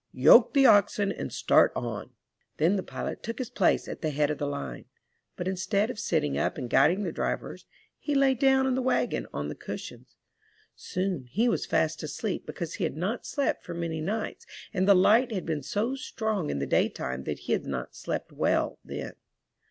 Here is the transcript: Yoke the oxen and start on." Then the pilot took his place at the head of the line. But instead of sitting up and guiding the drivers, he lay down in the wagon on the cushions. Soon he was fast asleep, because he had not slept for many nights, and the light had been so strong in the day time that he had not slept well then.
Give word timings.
Yoke 0.15 0.55
the 0.55 0.65
oxen 0.65 1.11
and 1.11 1.31
start 1.31 1.71
on." 1.75 2.09
Then 2.57 2.75
the 2.75 2.81
pilot 2.81 3.21
took 3.21 3.37
his 3.37 3.51
place 3.51 3.87
at 3.87 4.01
the 4.01 4.09
head 4.09 4.31
of 4.31 4.39
the 4.39 4.47
line. 4.47 4.85
But 5.35 5.47
instead 5.47 5.91
of 5.91 5.99
sitting 5.99 6.39
up 6.39 6.57
and 6.57 6.71
guiding 6.71 7.03
the 7.03 7.11
drivers, 7.11 7.67
he 7.99 8.15
lay 8.15 8.33
down 8.33 8.65
in 8.65 8.73
the 8.73 8.81
wagon 8.81 9.27
on 9.31 9.47
the 9.47 9.53
cushions. 9.53 10.15
Soon 10.75 11.25
he 11.25 11.47
was 11.47 11.67
fast 11.67 12.01
asleep, 12.01 12.47
because 12.47 12.73
he 12.73 12.83
had 12.83 12.97
not 12.97 13.27
slept 13.27 13.63
for 13.63 13.75
many 13.75 14.01
nights, 14.01 14.47
and 14.73 14.87
the 14.87 14.95
light 14.95 15.31
had 15.31 15.45
been 15.45 15.61
so 15.61 15.95
strong 15.95 16.49
in 16.49 16.57
the 16.57 16.65
day 16.65 16.89
time 16.89 17.25
that 17.25 17.37
he 17.41 17.53
had 17.53 17.67
not 17.67 17.95
slept 17.95 18.31
well 18.31 18.79
then. 18.83 19.13